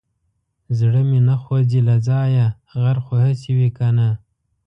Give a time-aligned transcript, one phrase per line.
[0.77, 2.47] زړه مې نه خوځي له ځايه
[2.81, 4.09] غر خو هسې وي کنه.